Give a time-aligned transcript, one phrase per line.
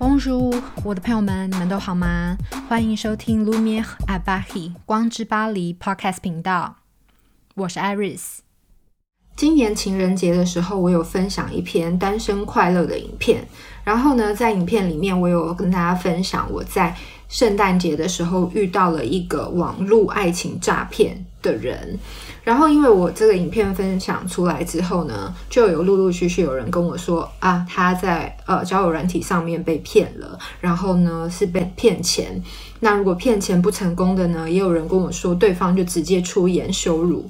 [0.00, 2.36] 汪叔我的朋友们，你们都好吗？
[2.68, 6.76] 欢迎收听 Lumiere a b a h i 光之巴黎 Podcast 频道，
[7.54, 8.40] 我是 Iris。
[9.34, 13.48] 今年情人节的时候，我有分享一篇单身快乐的影片，
[13.84, 16.94] 然后呢，在影片里面，我有跟大家分享我在
[17.28, 21.98] 圣诞节的时候遇到了一个网络爱情诈骗的人。
[22.44, 32.40] 然后，因为我这个影片分享出来之后呢，就有陆陆续续有人跟我说啊，他在呃交友软体上面被骗了，然后呢是被骗钱。
[32.78, 37.28] 那如果骗钱不成功的呢，也有人跟我说对方就直接出言羞辱。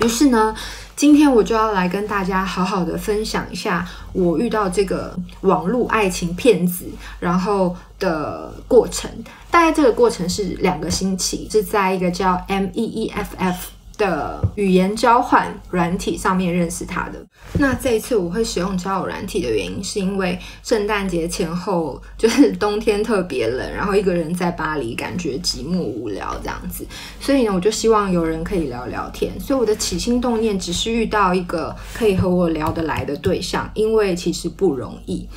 [0.00, 0.54] 于是呢，
[0.94, 6.86] 今天我就要来跟大家好好的分享一下我遇到这个网络爱情骗子
[7.18, 9.10] 然后的过程。
[9.50, 13.56] 大概这个过程是两个星期，是在一个叫 MEEFF。
[13.98, 17.22] 的语言交换软体上面认识他的。
[17.58, 26.86] 那这一次我会使用交友软体的原因，是因为圣诞节前后就是冬天特别冷，然后一个人在巴黎感觉寂寞无聊这样子，
[27.20, 29.38] 所以呢，我就希望有人可以聊聊天。
[29.38, 35.28] 所以我的起心动念只是遇到一个可以和我聊得来的对象，因为其实不容易。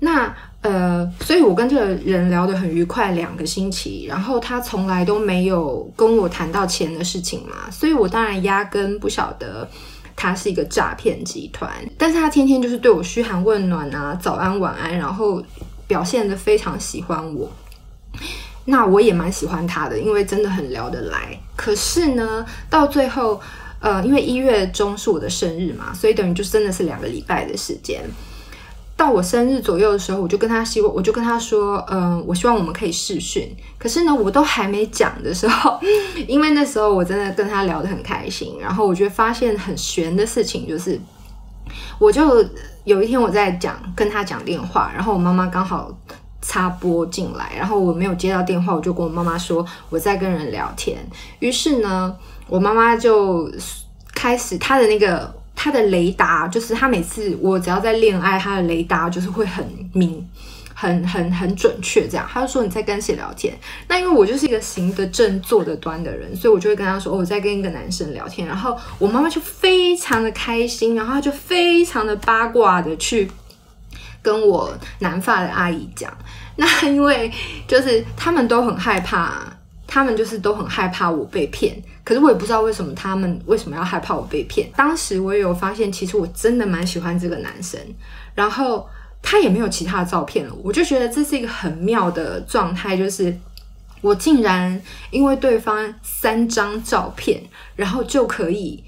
[0.00, 0.34] 那。
[0.62, 9.68] 呃，所以我跟这个人聊得很愉快，两个星期，然后他从来都没有跟我谈到钱的事情嘛，所以我当然压根不晓得
[10.14, 15.42] 他是一个诈骗集团，但是他天天就是对我嘘寒问暖啊，早安晚安，然后
[15.88, 17.50] 表现得非常喜欢我，
[18.66, 21.36] 那我也蛮喜欢他的，因为真的很聊得来。
[21.56, 23.40] 可是呢，到最后，
[23.80, 28.00] 呃，因为一月中是我的生日嘛，所以等于就真的是两个礼拜的时间。
[29.02, 33.52] 到我生日左右的时候，我就跟他希望，我就跟他说，嗯、我希望我们可以试训。
[33.76, 35.76] 可是呢，我都还没讲的时候，
[36.28, 41.00] 因为那时候我真的跟他聊得很开心，然后我就发现很玄的事情，就是
[41.98, 42.46] 我就
[42.84, 45.90] 有一天我在讲跟他讲电话，然后我妈妈刚好
[46.40, 51.04] 插播进来，然后我没有接到电话，我就跟我妈妈说我在跟人聊天。
[51.40, 53.50] 于是呢，我妈妈就
[54.14, 55.41] 开始她的那个。
[55.62, 60.28] 他的雷达就是他每次我只要在恋爱，他的雷达就是会很明、
[60.74, 62.28] 很很很准确这样。
[62.28, 63.56] 他就说你在跟谁聊天？
[63.86, 68.48] 那因为我就是一个行得正坐得端的人，所以我就会跟他说、我在跟一个男生聊天。
[68.48, 73.30] 然后我妈妈就非常的开心，然后她就非常的八卦的去
[74.20, 76.12] 跟我南发的阿姨讲。
[76.58, 77.30] 那因为
[77.68, 79.44] 就是他们都很害怕。
[79.94, 84.70] 他们就是都很害怕我被骗，可是我也不知道为什么他们为什么要害怕我被骗。
[84.76, 87.80] 当时我也有发现，其实我真的蛮喜欢这个男生，
[88.34, 88.88] 然后
[89.22, 93.36] 他也没有其他照片了，我就觉得这是一个很妙的状态，就是
[94.00, 94.80] 我竟然
[95.10, 97.42] 因为对方三张照片，
[97.76, 98.82] 然后就可以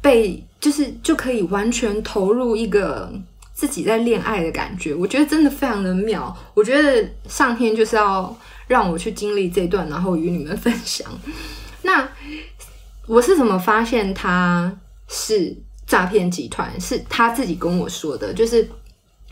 [0.00, 3.12] 被，就是就可以完全投入一个
[3.54, 6.36] 自己在恋爱的感觉，我觉得真的非常的妙。
[6.54, 8.36] 我觉得上天就是要。
[8.68, 11.06] 让我去经历这段，然后与你们分享。
[11.82, 12.08] 那
[13.06, 14.72] 我是怎么发现他
[15.08, 15.56] 是
[15.86, 16.80] 诈骗集团？
[16.80, 18.32] 是他自己跟我说的。
[18.32, 18.68] 就是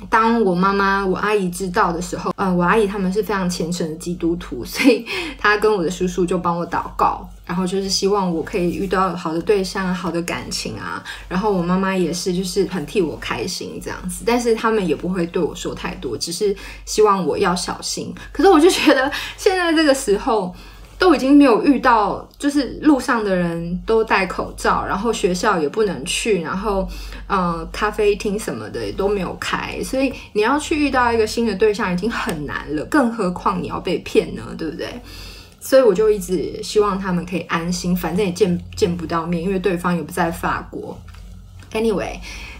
[0.09, 5.06] 当我妈妈、我阿姨知道的时候，呃，我阿姨他们是非常虔诚的基督徒， 所以
[5.39, 7.28] 他跟我的叔叔就帮我祷告。
[7.47, 11.03] 然后就是希望我可以遇到好的对象、好的感情啊。
[11.28, 14.22] 然后我妈妈也是，就是很替我开心这样子。
[14.25, 18.15] 但是他们也不会对我说太多，只是希望我要小心。
[18.33, 20.55] 可是我就觉得现在这个时候
[21.00, 26.87] 都已经没有遇到，就是路上的人都戴口罩，然后学校也不能去，然后
[27.27, 34.43] 嗯，咖啡厅什么的也都没有开，所以你要去遇到一个新的对象已经很难了，更何况你要被骗呢？
[34.59, 34.89] 对不对？
[35.59, 40.99] 所以我就一直希望他们可以安心，反正也见见不到面，因为对方也不在法国。
[41.72, 42.19] Anyway，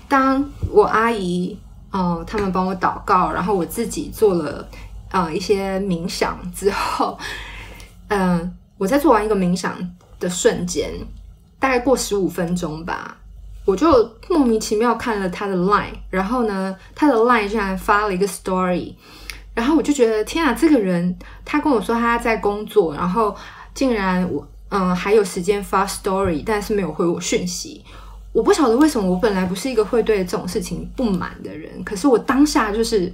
[0.09, 1.55] 当我阿姨，
[1.91, 4.67] 呃，他们帮我祷告，然后我自己做了
[5.11, 7.19] 呃一些冥想之后，
[8.11, 9.77] 嗯、我在做完一个冥想
[10.19, 10.93] 的瞬间，
[11.59, 13.17] 大概过十五分钟吧，
[13.65, 18.95] 我就莫名其妙看了他的 Line，然后呢，他的 Line 竟然发了一个 Story。
[19.53, 23.35] 然后我就觉得天啊，这个人他跟我说他在工作，然后
[23.75, 27.85] 竟然我嗯还有时间发 story，但是没有回我讯息。
[28.33, 33.13] 我不晓得为什么，我本来不是一个会对这种事情不满的人，可是我当下就是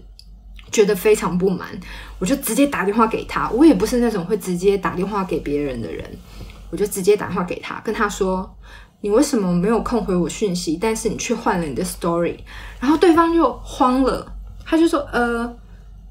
[0.71, 1.69] 觉得非常不满，
[2.19, 3.49] 我就直接打电话给他。
[3.51, 6.05] 我也不是那种会直接打电话给别人的人，
[6.71, 8.57] 我就直接打电话给他，跟他说
[9.03, 10.79] ：“你为什么没有空回我讯息？
[10.81, 12.37] 但是你却换了你的 story。”
[12.81, 14.27] 然后对方就慌了，
[14.65, 15.57] 他就说：“呃。”、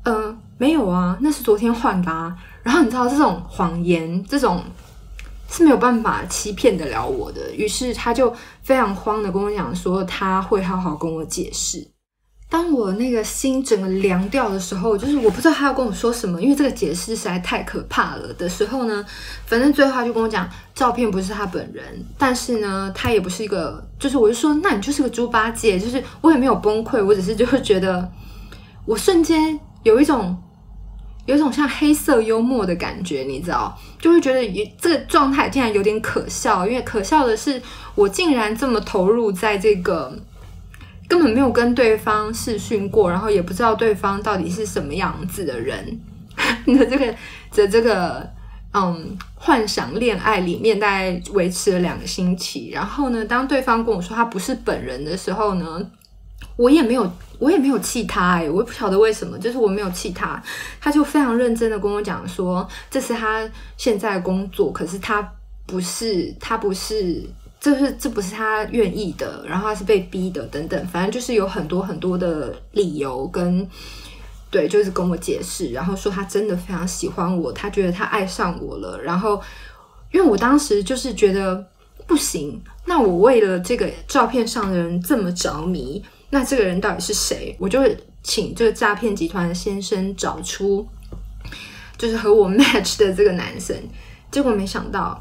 [0.06, 2.38] 呃，没有啊，那是昨天换的啊。
[2.62, 4.63] 然后你知道这种谎言，这种
[5.50, 7.51] 是没有办法欺骗得了我的。
[7.56, 8.31] 于是他就
[8.62, 11.88] 非常慌的跟我讲说，他会好好跟我解释。
[12.47, 19.03] 当我那个心整个凉掉的时候，就是我不知道他要跟我说什么，因为这个解释实在太可怕了的时候呢，
[19.45, 21.83] 反正最后他就跟我讲，照片不是他本人，
[22.18, 28.09] 但是呢，他也不是一个，就是我就说，那你就是个猪八戒，就是我也没有崩溃，我只是就会觉得，
[28.86, 30.38] 我瞬间有一种，
[31.25, 37.59] 有一种像黑色幽默的感觉，你知道，就会觉得这个状态竟然有点可笑，因为可笑的是，
[37.95, 40.18] 我竟然这么投入在这个。
[41.07, 46.00] 根本没有跟对方试训过，然后也不知道对方到底是什么样子的人。
[46.66, 47.16] 你 的这个
[47.52, 48.28] 的这个
[48.74, 52.72] 嗯幻想恋爱里面，大概维持了两个星期。
[52.72, 55.80] 然后呢，当对方跟我说他不是本人的时候呢，
[56.57, 57.10] 我也没有
[57.40, 60.42] 我也没有气他哎，我也不晓得为什么，就是我没有气他，
[60.81, 63.48] 他就非常认真的跟我讲说，这是他
[63.78, 65.22] 现在的工作，可是他
[65.68, 67.24] 不是他不是。
[67.65, 73.67] 这是这不是他愿意的，然后他是被逼的，等等，反正就是有很多很多的理由跟
[74.51, 79.41] 对，就是跟我解释，然后说他真的非常喜欢我，他觉得他爱上我了，然后
[80.12, 81.65] 因为我当时就是觉得
[82.06, 87.56] 不行，那我为了这个照片上的人这么着迷，那这个人到底是谁？
[87.59, 87.81] 我就
[88.21, 90.88] 请这个诈骗集团的先生找出
[91.97, 93.75] 就是和我 match 的这个男生，
[94.29, 95.19] 结果没想到。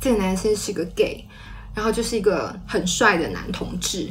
[0.00, 1.24] 这个男生是个 gay，
[1.74, 4.08] 然后就是一个很帅的男同志，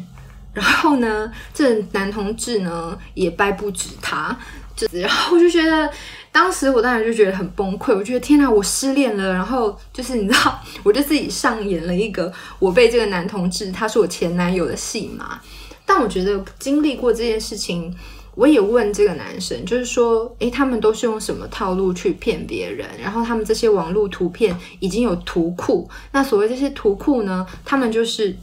[0.53, 4.37] 然后呢，这男同志呢也掰不止他，
[4.75, 5.89] 就，然后我就觉得，
[6.31, 15.39] 当时我当然就觉得很崩溃，我觉得天哪，我失恋了，然后就是你知道，我就自己上演了一个我被这个男同志，他是我前男友的戏码，
[15.85, 17.95] 但我觉得经历过这件事情。
[18.35, 22.87] 我也问这个男生，就是说，诶，他们都是用什么套路去骗别人？
[23.01, 28.33] 然后他们这些网络图片已经有图库，那所谓这些图库呢，他们就是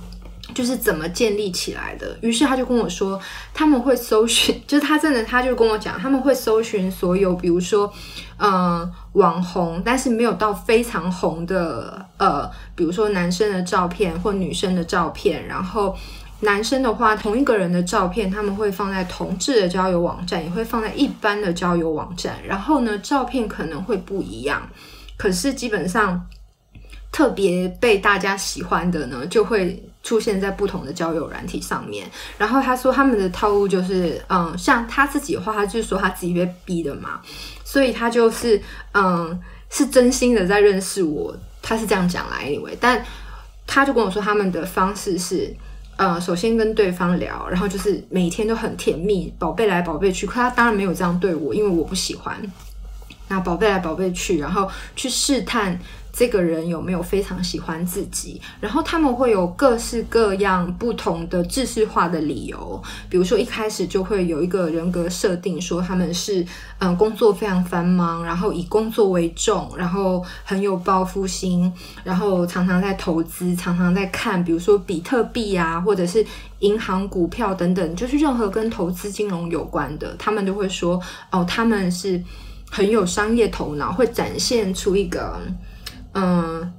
[0.55, 2.19] 就是怎么建立起来的？
[2.20, 3.19] 于是他就跟我说，
[3.55, 7.90] 他们会搜寻，就是他真的，他就跟我讲，他们会搜寻所有，比如说，
[8.37, 15.96] 嗯、呃，网红，但是没有到非常红的，呃，比如说男生的照片或女生的照片，然后。
[16.40, 22.38] 男生的话，同一个人的照片，他们会放在同志的交友网站，也会放在一般的交友网站。
[22.46, 24.62] 然后呢，照片可能会不一样，
[25.17, 26.25] 可是基本上
[27.11, 32.08] 特别被大家喜欢的呢，就会出现在不同的交友软体上面。
[32.38, 37.20] 然后他说他们的套路就是，嗯，像他自己的话，他就是说他自己被逼的嘛，
[37.64, 38.62] 所以他就是，
[38.94, 39.37] 嗯，
[39.70, 43.05] 是真心的在认识我，他是这样讲来，anyway，但
[43.67, 45.52] 他就跟我说他们的方式是。
[45.99, 50.27] 呃，首先跟对方聊，然后就是每天都很甜蜜，宝贝来宝贝去。
[50.27, 52.41] 可他当然没有这样对我，因为我不喜欢。
[53.29, 55.79] 那宝贝来宝贝去，然后去试探。
[56.13, 58.41] 这个人有没有非常喜欢自己？
[58.61, 66.45] 然后他们会有各式各样不同的制式化的理由，比如说一开始就会有一个人格设定，说他们是
[66.79, 71.73] 嗯工作非常繁忙，然后以工作为重，然后很有报复心，
[72.03, 76.25] 然后常常在投资，常常在看，比如说比特币啊，或者是
[76.61, 81.01] 银行股票等等，就是任何跟投资金融有关的，他们都会说
[81.31, 82.21] 哦，他们是
[82.71, 85.39] 很有商业头脑，会展现出一个。
[86.13, 86.73] 嗯，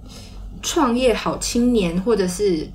[0.62, 2.68] 创业好青年或者是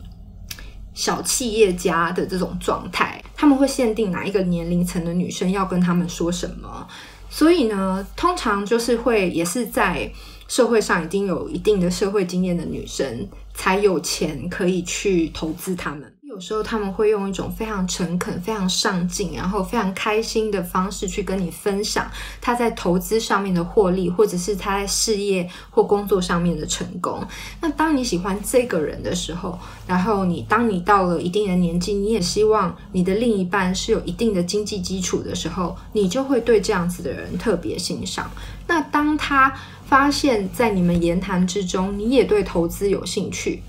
[0.95, 6.87] 小企业家的这种状态，他们会限定哪一个年龄层的女生要跟他们说什么，
[7.29, 10.11] 所以呢，通常就是会也是在
[10.47, 16.14] 社会上已经有一定的社会经验的女生才有钱可以去投资他们。
[16.35, 22.11] 有时候他们会用一种非常诚恳、非常上进，然后非常开心的方式去跟你分享
[22.41, 27.25] 他在投资上面的获利，或者是他在事业或工作上面的成功。
[27.61, 38.29] 那当你喜欢这个人的时候，然后你当你到了一定的年纪，你也希望你的另一半是有一定的经济基础的时候，你就会对这样子的人特别欣赏。
[38.67, 39.55] 那当他
[39.87, 43.63] 发现，在你们言谈之中，你也对投资有兴趣，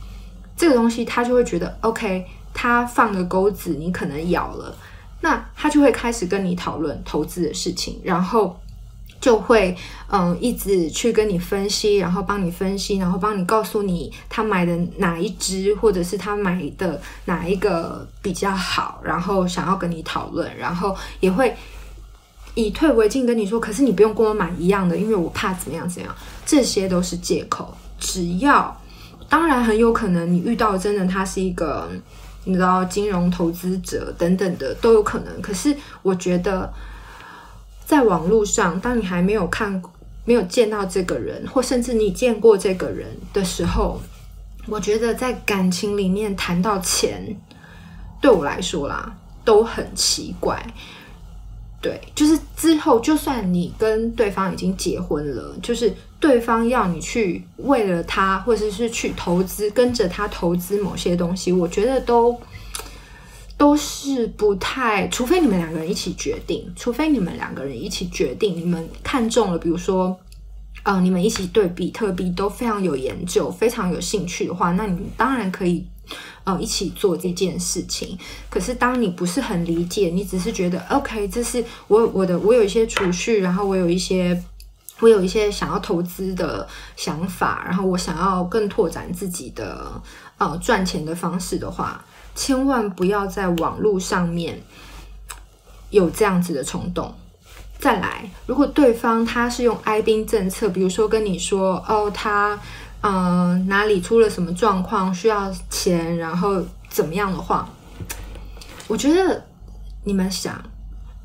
[0.57, 2.25] 这个东西他就会觉得 OK。
[2.57, 4.74] 他放的钩子，你可能咬了，
[5.19, 8.57] 那他就会开始跟你讨论投资的事情，然后
[9.19, 9.75] 就会
[10.09, 21.53] 嗯一直去跟你分析，然后帮你分析，然后帮你告诉你他买的哪一支，或者是他买的哪一个比较好，然后想要跟你讨论，然后也会
[22.53, 27.75] 以退为进跟你说，可是你不用跟我买一样的，因为我怕怎么样怎样，这些都是借口。
[28.00, 28.81] 只要
[29.27, 31.89] 当然很有可能你遇到真的他是一个。
[32.46, 36.72] 你知道金融投资者等等的都有可能，可是我觉得，
[37.86, 39.82] 在网络上，当你还没有看、
[40.24, 44.00] 没有见到这个人，或甚至你见过这个人的时候，
[44.68, 47.36] 我觉得在感情里面谈到钱，
[48.22, 50.66] 对我来说啦，都很奇怪。
[51.82, 55.94] 对，就是之后，就算你跟对方已经结婚了，就是
[56.25, 62.36] 对方要你去为了他，或者是去投资，跟着他投资某些东西，我觉得都
[63.55, 70.20] 都是不太，除非你们两个人一起决定，除非你们两个人一起决定，你们看中了，比如说，
[70.82, 75.86] 嗯、呃，你们一起对比特币都非常有研究，非常有兴趣的话，那你当然可以。
[76.44, 78.15] 呃，一起做这件事情。
[78.51, 84.39] 可是，当你不是很理解，你只是觉得 OK，这是我我的，我有一些储蓄，然后我有一些，
[85.00, 90.02] 我有一些想要投资的想法，然后我想要更拓展自己的
[90.38, 94.62] 呃赚钱的方式的话，千万不要在网络上面
[95.90, 97.14] 有这样子的冲动。
[97.78, 102.60] 再来，如果对方他是用哀兵政策，比如说跟你说哦，他。
[103.08, 106.60] 嗯、哪里出了什么状况需要钱，然后
[106.90, 107.70] 怎么样的话，
[108.88, 109.46] 我觉得
[110.04, 110.60] 你们想，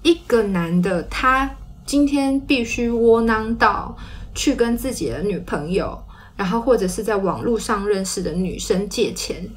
[0.03, 1.51] 一个男的他
[1.91, 3.97] 今天必须窝囊到
[4.33, 6.01] 去跟自己的女朋友，
[6.37, 9.51] 然后或者是在网络上认识的女生借钱，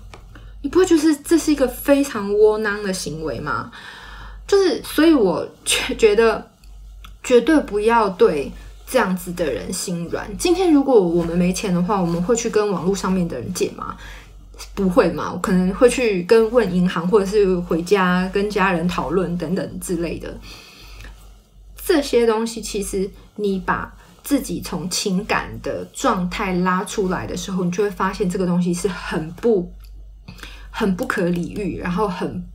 [0.63, 3.71] 你不会觉得这是一个非常窝囊的行为吗？
[4.47, 6.49] 就是，所以我觉觉得
[7.23, 8.51] 绝对不要对。
[8.87, 10.27] 这样子的人心软。
[10.37, 13.95] 今天如果我们没钱的话，我们会去跟网络上面的人借吗？
[14.73, 15.31] 不会嘛？
[15.31, 20.35] 我可能会去跟问银行，或者是回家跟家人讨论等等之类的。
[21.85, 29.71] 这些东西其实你把自己从情感的状态拉出来的时候，你就会发现这个东西是很不、
[30.69, 32.47] 很不可理喻，然后很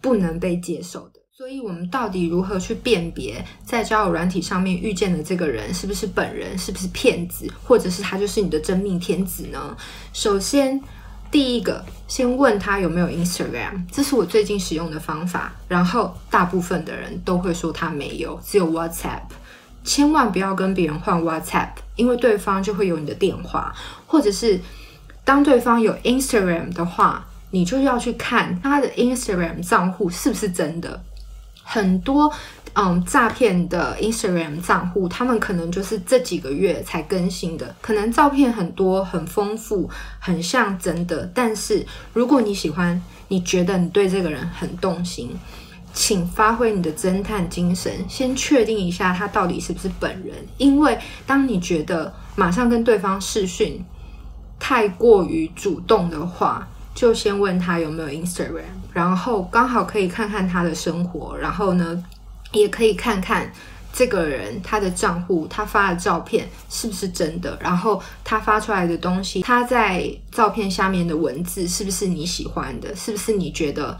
[0.00, 1.20] 不能被接受的。
[1.34, 9.76] 所以，我们到底如何去辨别在交友软体上面遇见的这个人是不是本人，是不是骗子，或者是他就是你的真命天子呢？
[10.12, 10.80] 首先，
[11.32, 15.50] 第一个，先问他有没有 Instagram，这是我最近使用的方法。
[15.66, 19.22] 然后，大部分的人都会说他没有，只有 WhatsApp。
[19.82, 23.74] 千万不要跟别人换 WhatsApp，因为对方就会有你的电话，
[24.06, 24.60] 或者是
[25.24, 31.02] 当对方有 Instagram 的话，你就要去看他的 Instagram 账户是不是真的。
[31.64, 32.30] 很多
[32.74, 41.30] 嗯诈骗的 Instagram 账户，他们可能就是这几个月才更新的，可能照片很多、很丰富、很像真的。
[41.34, 45.30] 但是如果你喜欢，你觉得你对这个人很动心，
[45.92, 50.34] 请发挥你的侦探精神，先确定一下他到底是不是本人。
[50.56, 53.84] 因为当你觉得马上跟对方视讯
[54.58, 58.62] 太过于主动的话，就先问他有没有 Instagram，
[58.92, 62.02] 然后刚好可以看看他的生活，然后呢，
[62.52, 63.52] 也可以看看
[63.92, 73.98] 这个人他的账户，他发的照片是不是真的，然后他发出来的东西，他在照片下面的文字是不是你喜欢的，是不是你觉得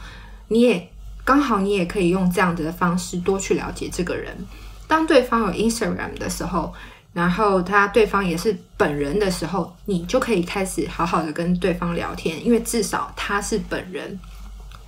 [0.48, 0.88] 你也
[1.24, 4.36] 刚好你也可以用这样子的方式多去了解这个人。
[4.86, 6.72] 当对方有 Instagram 的时候。
[7.14, 14.18] 然后他对方也是本人的时候，你就可以开始好好的跟对方聊天，因为至少他是本人。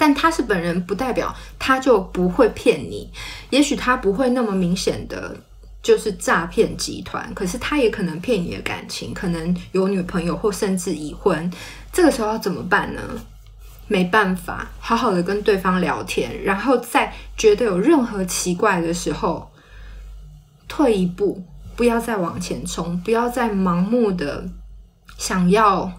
[0.05, 3.11] 但他是本人不代表他就不会骗你，
[3.49, 5.35] 也许他不会那么明显的
[5.83, 11.51] 就是诈骗集团，可是他也可能骗你的感情，可能有女朋友或甚至已婚。
[11.91, 13.01] 这个时候要怎么办呢？
[13.89, 19.51] 没办法，好好的跟对方聊天，然后在觉得有任何奇怪的时候，
[20.69, 21.43] 退一步。
[21.77, 24.45] 不要再往前冲，不要再盲目的
[25.17, 25.91] 想要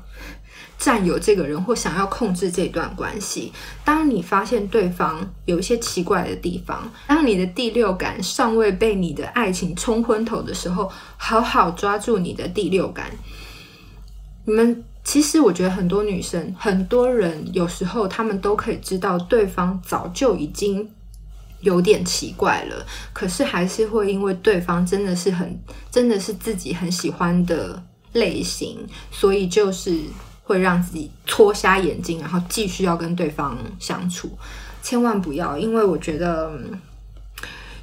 [0.78, 3.52] 占有这个人或想要控制这段关系。
[3.84, 13.12] 当你发现对方有一些奇怪的地方，当你的第六感尚未被你的爱情冲昏头的时候，好好抓住你的第六感。
[14.46, 20.90] 你们其实，我觉得很多女生、很多人有时候他们都可以知道对方早就已经。
[21.62, 27.82] 有点奇怪了，可是还是会因为对方真的是很，真的是自己很喜欢的
[28.14, 30.00] 类型，所以就是
[30.46, 34.30] 会让自己戳瞎眼睛，然后继续要跟对方相处。
[34.82, 36.58] 千万不要，因为我觉得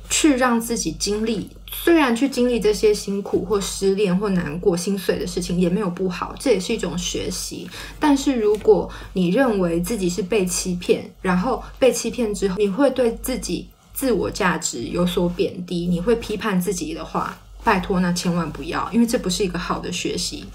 [0.09, 7.69] 去让自己经历，虽然去经历这些辛苦或失恋或难过、心碎的事情也没有不好，这也是一种学习。
[8.01, 13.69] 但是如果你认为自己是被欺骗，然后被欺骗之后，你会对自己。
[13.95, 20.47] 自我价值有所贬低，你会批判自己的话，拜托，那千万不要，因为这不是一个好的学习，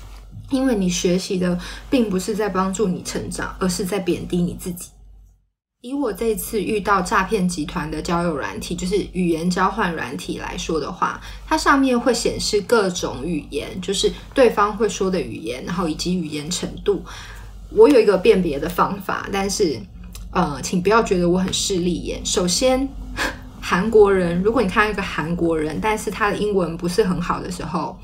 [0.50, 4.90] 因为你学习的并不是在帮助你成长，而是在贬低你自己。
[5.82, 17.04] 以我这次遇到诈骗集团的交友软体，就是语言交换软体来说的话，它上面会显示各种语言，就是对方会说的语言，然后以及语言程度。
[17.70, 19.80] 我有一个辨别的方法，但是。
[20.30, 22.24] 呃，请不要觉得我很势利眼。
[22.24, 22.88] 首先，
[23.62, 27.98] 韩国人，如果你看一个韩国人，但是他的英文不是很好的时候，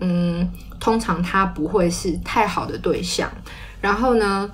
[0.00, 0.48] 嗯，
[0.78, 3.30] 通常他不会是太好的对象。
[3.80, 4.50] 然后呢，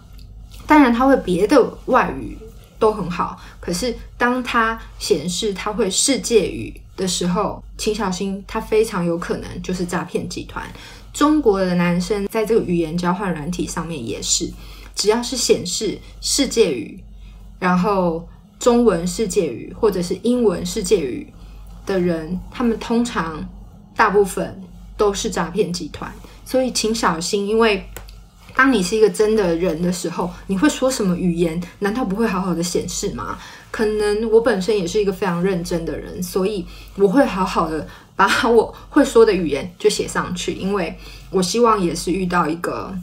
[0.67, 2.37] 当然他会别的外语
[2.79, 10.65] 都很好，可是当他显示他会世界语的时候，请小心，他非常有可能就是诈骗集团。
[11.13, 14.51] 中国的男生在这个语言交换软体上面也是，
[14.95, 17.03] 只要是显示世界语，
[17.59, 18.27] 然后
[18.59, 21.33] 中文世界语或者是英文世界语
[21.87, 23.47] 的人，他们通常
[23.95, 24.63] 大部分
[24.97, 26.13] 都是诈骗集团，
[26.45, 27.87] 所以请小心，因为。
[28.55, 31.59] 当你是一个真的人的时候，你会说什么语言？
[31.79, 33.39] 难道不会好好的显示吗？
[33.71, 40.95] 可能我本身也是一个非常认真的人，所以我会好好的把我会说的语言就写上去，因为
[41.31, 42.95] 我希望也是遇到一个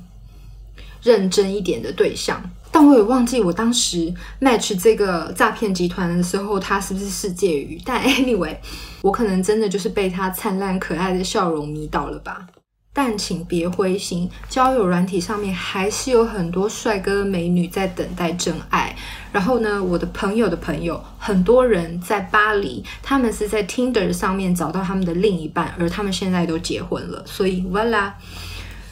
[1.02, 2.40] 认真一点的对象。
[2.72, 7.82] 但我也忘记我当时 match 这个诈骗集团的时候，他是不是世界语？
[7.84, 8.56] 但 anyway，
[9.02, 12.46] 我可能真的就是被他灿烂可爱的笑容迷倒了吧。
[12.92, 18.94] 但请别灰心，交友软体上面还是有很多帅哥美女在等待真爱。
[19.32, 27.24] 然后呢，我的朋友的朋友，很多人在巴黎，他们是在 Tinder 上面找到他们的另一半，而他们现在都结婚了。
[27.26, 28.12] 所以，Voila，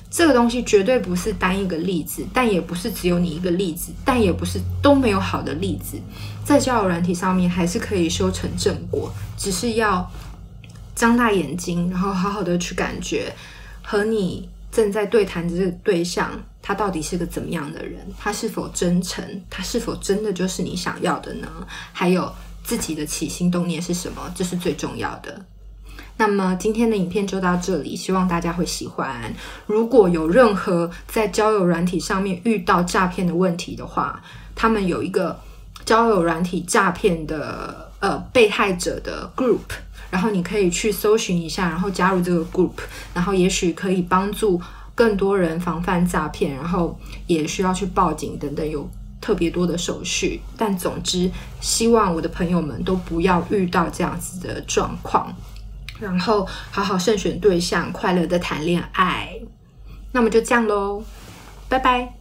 [0.09, 5.99] 这个东西绝对不是单一个例子，但也不是只有你一个例子，但也不是都没有好的例子。
[6.45, 10.09] 在交友软体上面还是可以修成正果，只是要
[10.95, 13.33] 张大眼睛，然后好好的去感觉。
[13.83, 17.99] 和你正在对谈的这个对象，他到底是个怎么样的人？
[18.17, 19.23] 他是否真诚？
[19.49, 21.47] 他是否真的就是你想要的呢？
[21.91, 22.31] 还有
[22.63, 24.33] 自己的起心动念是什么？
[24.35, 25.45] 这是最重要的。
[26.17, 29.33] 那么今天的影片就到这里，希望大家会喜欢。
[29.65, 34.21] 如果有任何在交友软体上面遇到诈骗的问题的话，
[34.55, 35.39] 他们有一个
[35.85, 39.59] 交友软体诈骗的呃被害者的 group。
[40.09, 42.71] 然后你可以去搜寻一下，然后加入这个 group，
[43.13, 44.59] 然后也许可以帮助
[44.95, 50.39] 更多人防范诈骗，然后也需要去报警等等，有特别多的手续。
[50.55, 55.29] 但总之，希望我的朋友们都不要遇到这样子的状况，
[55.99, 59.29] 然后好好慎选对象，快乐的谈恋爱。
[60.11, 61.03] 那么就这样喽，
[61.69, 62.13] 拜拜。